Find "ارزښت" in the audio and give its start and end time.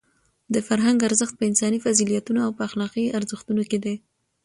1.09-1.33